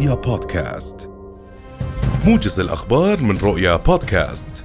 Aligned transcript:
رؤيا 0.00 0.14
بودكاست. 0.14 1.10
موجز 2.26 2.60
الأخبار 2.60 3.22
من 3.22 3.38
رؤيا 3.38 3.76
بودكاست. 3.76 4.64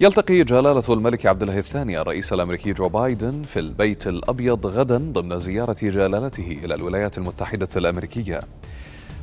يلتقي 0.00 0.44
جلالة 0.44 0.82
الملك 0.88 1.26
عبد 1.26 1.42
الله 1.42 1.58
الثاني 1.58 2.00
الرئيس 2.00 2.32
الأمريكي 2.32 2.72
جو 2.72 2.88
بايدن 2.88 3.42
في 3.42 3.58
البيت 3.58 4.06
الأبيض 4.06 4.66
غدا 4.66 4.98
ضمن 4.98 5.38
زيارة 5.38 5.76
جلالته 5.82 6.58
إلى 6.64 6.74
الولايات 6.74 7.18
المتحدة 7.18 7.68
الأمريكية. 7.76 8.40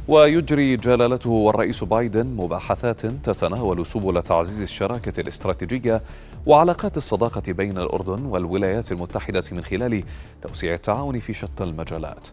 ويجري 0.07 0.77
جلالته 0.77 1.29
والرئيس 1.29 1.83
بايدن 1.83 2.25
مباحثات 2.25 3.05
تتناول 3.05 3.85
سبل 3.85 4.21
تعزيز 4.21 4.61
الشراكة 4.61 5.21
الاستراتيجية 5.21 6.01
وعلاقات 6.45 6.97
الصداقة 6.97 7.51
بين 7.51 7.77
الأردن 7.77 8.25
والولايات 8.25 8.91
المتحدة 8.91 9.43
من 9.51 9.63
خلال 9.63 10.03
توسيع 10.41 10.73
التعاون 10.73 11.19
في 11.19 11.33
شتى 11.33 11.63
المجالات. 11.63 12.27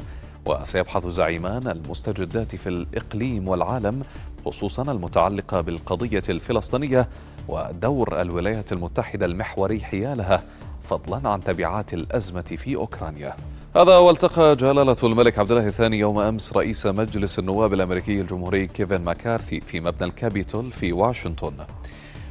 وسيبحث 0.48 1.07
زعيمان 1.07 1.69
المستجدات 1.69 2.56
في 2.56 2.69
الإقليم 2.69 3.48
والعالم 3.48 4.02
خصوصا 4.45 4.83
المتعلقة 4.83 5.61
بالقضية 5.61 6.23
الفلسطينية 6.29 7.09
ودور 7.48 8.20
الولايات 8.20 8.73
المتحدة 8.73 9.27
المحوري 9.27 9.80
حيالها 9.80 10.42
فضلا 10.83 11.29
عن 11.29 11.45
تبعات 11.45 11.95
الأزمة 11.95 12.42
في 12.42 12.77
أوكرانيا. 12.77 13.37
هذا 13.77 13.97
والتقى 13.97 14.56
جلالة 14.56 14.97
الملك 15.03 15.39
عبد 15.39 15.51
الله 15.51 15.66
الثاني 15.66 15.98
يوم 15.98 16.19
أمس 16.19 16.53
رئيس 16.53 16.87
مجلس 16.87 17.39
النواب 17.39 17.73
الأمريكي 17.75 18.20
الجمهوري 18.20 18.67
كيفن 18.67 19.01
ماكارثي 19.01 19.61
في 19.61 19.80
مبنى 19.80 20.09
الكابيتول 20.09 20.73
في 20.73 20.92
واشنطن. 20.92 21.53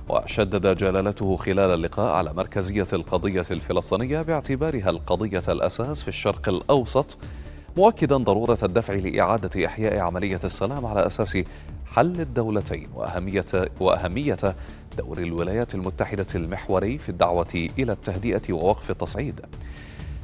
وشدد 0.10 0.78
جلالته 0.78 1.36
خلال 1.36 1.74
اللقاء 1.74 2.16
على 2.16 2.34
مركزية 2.34 2.88
القضية 2.94 3.46
الفلسطينية 3.52 4.22
باعتبارها 4.22 4.90
القضية 4.90 5.44
الأساس 5.48 6.02
في 6.02 6.08
الشرق 6.08 6.50
الأوسط 6.50 7.18
مؤكدا 7.78 8.18
ضرورة 8.18 8.58
الدفع 8.64 8.94
لإعادة 8.94 9.66
إحياء 9.66 10.00
عملية 10.00 10.40
السلام 10.44 10.86
على 10.86 11.06
أساس 11.06 11.38
حل 11.86 12.22
الدولتين 12.22 12.88
وأهمية 12.96 13.46
وأهمية 13.80 14.38
دور 14.98 15.18
الولايات 15.18 15.76
المتحدة 15.76 16.26
المحوري 16.36 16.98
في 16.98 17.10
الدعوة 17.10 17.70
إلى 17.80 17.92
التهدئة 17.92 18.42
ووقف 18.50 18.92
التصعيد. 18.92 19.42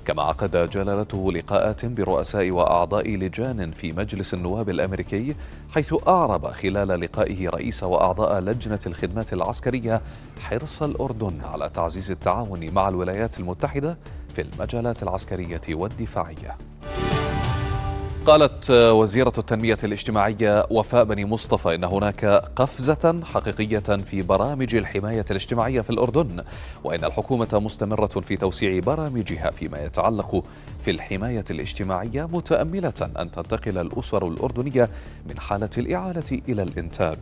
كما 0.06 0.24
عقد 0.24 0.70
جلالته 0.70 1.32
لقاءات 1.32 1.86
برؤساء 1.86 2.52
وأعضاء 2.52 3.10
لجان 3.10 3.72
في 3.72 3.92
مجلس 3.92 4.34
النواب 4.34 4.70
الأمريكي 4.70 5.36
حيث 5.74 5.96
أعرب 6.08 6.48
خلال 6.48 6.88
لقائه 6.88 7.50
رئيس 7.50 7.84
وأعضاء 7.84 8.40
لجنة 8.40 8.80
الخدمات 8.86 9.34
العسكرية 9.34 10.02
حرص 10.40 10.84
الأردن 10.84 11.42
على 11.54 11.70
تعزيز 11.70 12.12
التعاون 12.12 12.70
مع 12.70 12.90
الولايات 12.90 13.40
المتحدة 13.40 13.98
في 14.36 14.42
المجالات 14.42 15.04
العسكرية 15.04 15.62
والدفاعية 15.70 16.58
قالت 18.26 18.72
وزيرة 18.72 19.34
التنمية 19.38 19.78
الاجتماعية 19.84 20.66
وفاء 20.70 21.04
بني 21.04 21.26
مصطفى 21.26 21.76
إن 21.76 21.84
هناك 21.84 22.26
قفزة 22.56 23.20
حقيقية 23.34 23.80
في 23.80 24.22
برامج 24.22 24.76
الحماية 24.76 25.26
الاجتماعية 25.32 25.82
في 25.82 25.90
الأردن 25.90 26.44
وإن 26.84 27.04
الحكومة 27.04 27.48
مستمرة 27.54 28.06
في 28.06 28.38
توسيع 28.38 28.80
برامجها 28.80 29.52
فيما 29.52 29.84
يتعلق 29.84 30.44
في 30.82 30.92
الحماية 30.92 31.46
الاجتماعية 31.52 32.28
متأملة 32.34 32.94
أن 33.20 33.32
تنتقل 33.32 33.78
الأسر 33.78 34.28
الأردنية 34.28 34.90
من 35.30 35.40
حالة 35.40 35.70
الإعالة 35.78 36.42
إلى 36.50 36.64
الإنتاج. 36.64 37.18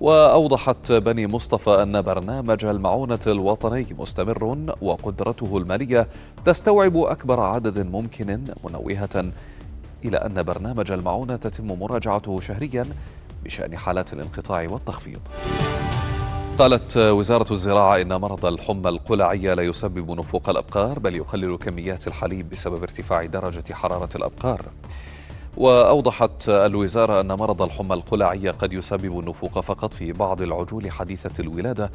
وأوضحت 0.00 0.92
بني 0.92 1.26
مصطفى 1.26 1.82
أن 1.82 2.02
برنامج 2.02 2.64
المعونة 2.64 3.20
الوطني 3.26 3.86
مستمر 3.98 4.74
وقدرته 4.82 5.56
المالية 5.56 6.08
تستوعب 6.44 6.96
أكبر 6.96 7.40
عدد 7.40 7.86
ممكن 7.86 8.44
منوهة 8.64 9.24
إلى 10.04 10.16
أن 10.16 10.42
برنامج 10.42 10.92
المعونة 10.92 11.36
تتم 11.36 11.66
مراجعته 11.66 12.40
شهريا 12.40 12.86
بشأن 13.44 13.76
حالات 13.76 14.12
الانقطاع 14.12 14.68
والتخفيض. 14.68 15.20
قالت 16.58 16.96
وزارة 16.96 17.52
الزراعة 17.52 18.00
إن 18.00 18.14
مرض 18.14 18.46
الحمى 18.46 18.88
القلعية 18.88 19.54
لا 19.54 19.62
يسبب 19.62 20.10
نفوق 20.10 20.48
الأبقار 20.48 20.98
بل 20.98 21.14
يقلل 21.14 21.56
كميات 21.56 22.06
الحليب 22.08 22.50
بسبب 22.50 22.82
ارتفاع 22.82 23.24
درجة 23.24 23.72
حرارة 23.72 24.16
الأبقار. 24.16 24.62
وأوضحت 25.56 26.48
الوزارة 26.48 27.20
أن 27.20 27.32
مرض 27.32 27.62
الحمى 27.62 27.94
القلعية 27.94 28.50
قد 28.50 28.72
يسبب 28.72 29.18
النفوق 29.18 29.60
فقط 29.60 29.94
في 29.94 30.12
بعض 30.12 30.42
العجول 30.42 30.90
حديثة 30.90 31.40
الولادة 31.40 31.90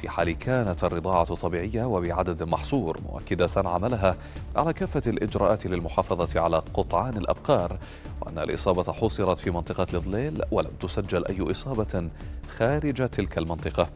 في 0.00 0.08
حال 0.08 0.38
كانت 0.38 0.84
الرضاعة 0.84 1.34
طبيعية 1.34 1.84
وبعدد 1.84 2.42
محصور 2.42 3.00
مؤكدة 3.12 3.50
عملها 3.56 4.16
على 4.56 4.72
كافة 4.72 5.02
الإجراءات 5.06 5.66
للمحافظة 5.66 6.40
على 6.40 6.56
قطعان 6.74 7.16
الأبقار 7.16 7.78
وأن 8.20 8.38
الإصابة 8.38 8.92
حصرت 8.92 9.38
في 9.38 9.50
منطقة 9.50 9.86
الظليل 9.94 10.42
ولم 10.50 10.70
تسجل 10.80 11.26
أي 11.26 11.50
إصابة 11.50 12.08
خارج 12.56 13.08
تلك 13.08 13.38
المنطقة. 13.38 13.88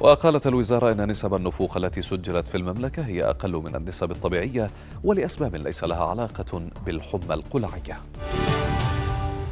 وقالت 0.00 0.46
الوزارة 0.46 0.92
إن 0.92 1.10
نسب 1.10 1.34
النفوق 1.34 1.76
التي 1.76 2.02
سجلت 2.02 2.48
في 2.48 2.56
المملكة 2.56 3.02
هي 3.02 3.24
أقل 3.24 3.52
من 3.52 3.76
النسب 3.76 4.10
الطبيعية 4.10 4.70
ولأسباب 5.04 5.56
ليس 5.56 5.84
لها 5.84 6.04
علاقة 6.04 6.62
بالحمى 6.86 7.34
القلعية. 7.34 8.00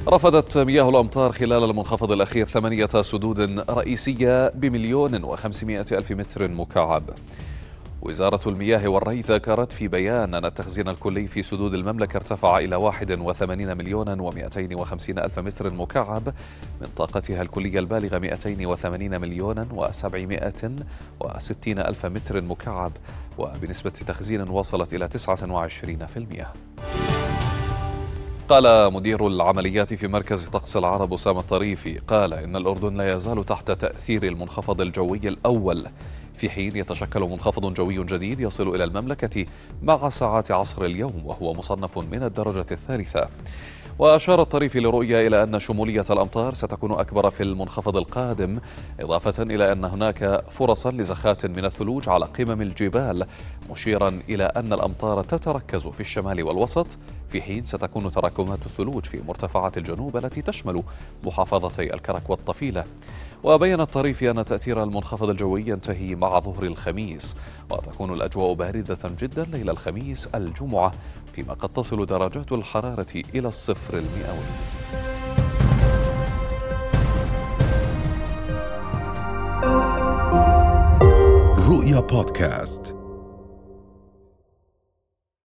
رفضت 0.08 0.58
مياه 0.58 0.88
الأمطار 0.88 1.32
خلال 1.32 1.64
المنخفض 1.64 2.12
الأخير 2.12 2.46
ثمانية 2.46 2.86
سدود 2.86 3.40
رئيسية 3.70 4.48
بمليون 4.48 5.24
وخمسمائة 5.24 5.86
ألف 5.92 6.12
متر 6.12 6.48
مكعب 6.48 7.02
وزارة 8.02 8.48
المياه 8.48 8.88
والري 8.88 9.20
ذكرت 9.20 9.72
في 9.72 9.88
بيان 9.88 10.34
أن 10.34 10.44
التخزين 10.44 10.88
الكلي 10.88 11.26
في 11.26 11.42
سدود 11.42 11.74
المملكة 11.74 12.16
ارتفع 12.16 12.58
إلى 12.58 12.76
81 12.76 13.76
مليون 13.76 14.30
و250 14.30 15.08
ألف 15.08 15.38
متر 15.38 15.70
مكعب 15.70 16.34
من 16.80 16.86
طاقتها 16.96 17.42
الكلية 17.42 17.78
البالغة 17.78 18.19
280 18.19 19.20
مليون 19.20 19.69
و760 19.69 21.66
ألف 21.66 22.06
متر 22.06 22.40
مكعب 22.40 22.92
وبنسبة 23.38 23.90
تخزين 23.90 24.48
وصلت 24.48 24.94
إلى 24.94 25.08
29%. 27.08 27.12
قال 28.52 28.92
مدير 28.92 29.26
العمليات 29.26 29.94
في 29.94 30.08
مركز 30.08 30.48
طقس 30.48 30.76
العرب 30.76 31.12
أسامة 31.12 31.40
الطريفي 31.40 31.98
قال 31.98 32.34
إن 32.34 32.56
الأردن 32.56 32.96
لا 32.96 33.16
يزال 33.16 33.46
تحت 33.46 33.70
تأثير 33.70 34.22
المنخفض 34.22 34.80
الجوي 34.80 35.20
الأول. 35.24 35.86
في 36.34 36.50
حين 36.50 36.76
يتشكل 36.76 37.20
منخفض 37.20 37.74
جوي 37.74 38.04
جديد 38.04 38.40
يصل 38.40 38.74
إلى 38.74 38.84
المملكة 38.84 39.46
مع 39.82 40.08
ساعات 40.08 40.50
عصر 40.50 40.84
اليوم 40.84 41.22
وهو 41.24 41.54
مصنف 41.54 41.98
من 41.98 42.22
الدرجة 42.22 42.66
الثالثة. 42.70 43.28
وأشار 43.98 44.42
الطريف 44.42 44.76
لرؤية 44.76 45.26
إلى 45.26 45.42
أن 45.42 45.58
شمولية 45.58 46.04
الأمطار 46.10 46.54
ستكون 46.54 46.92
أكبر 46.92 47.30
في 47.30 47.42
المنخفض 47.42 47.96
القادم 47.96 48.58
إضافة 49.00 49.42
إلى 49.42 49.72
أن 49.72 49.84
هناك 49.84 50.44
فرصا 50.50 50.90
لزخات 50.90 51.46
من 51.46 51.64
الثلوج 51.64 52.08
على 52.08 52.24
قمم 52.24 52.62
الجبال 52.62 53.26
مشيرا 53.70 54.20
إلى 54.28 54.44
أن 54.44 54.72
الأمطار 54.72 55.22
تتركز 55.22 55.86
في 55.86 56.00
الشمال 56.00 56.42
والوسط. 56.42 56.86
في 57.32 57.43
حين 57.43 57.65
ستكون 57.65 58.10
تراكمات 58.10 58.59
الثلوج 58.66 59.04
في 59.04 59.22
مرتفعات 59.28 59.78
الجنوب 59.78 60.16
التي 60.16 60.43
تشمل 60.43 60.82
محافظتي 61.25 61.94
الكرك 61.94 62.31
والطفيلة. 62.31 62.84
وبين 63.44 63.81
الطريف 63.81 64.22
أن 64.22 64.44
تأثير 64.44 64.82
المنخفض 64.82 65.31
الجوي 65.31 65.65
ينتهي 65.66 66.15
مع 66.15 66.41
ظهر 66.41 66.62
الخميس 66.62 67.37
وتكون 67.70 68.12
الأجواء 68.12 68.54
باردة 68.54 68.98
جدا 69.20 69.43
ليلة 69.43 69.72
الخميس 69.72 70.28
الجمعة 70.34 70.93
فيما 71.32 71.54
قد 71.54 71.69
تصل 71.69 72.06
درجات 72.06 72.53
الحرارة 72.53 73.22
إلى 73.34 73.49
الصفر 73.49 73.94
المئوي. 73.99 74.47
رؤيا 81.69 82.00
بودكاست. 82.00 82.91